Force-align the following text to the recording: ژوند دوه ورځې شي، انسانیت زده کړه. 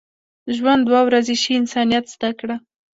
ژوند 0.55 0.81
دوه 0.87 1.01
ورځې 1.07 1.35
شي، 1.41 1.51
انسانیت 1.61 2.05
زده 2.13 2.29
کړه. 2.39 2.55